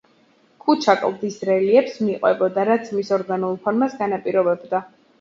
ქუჩა 0.63 0.95
კლდის 1.01 1.37
რელიეფს 1.51 2.01
მიყვებოდა, 2.07 2.67
რაც 2.73 2.93
მის 2.99 3.15
ორგანულ 3.21 3.63
ფორმას 3.69 3.99
განაპირობებდა. 4.05 4.87